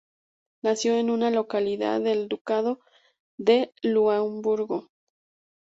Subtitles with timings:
[0.63, 2.79] Nació en una localidad del Ducado
[3.37, 4.87] de Lauenburgo.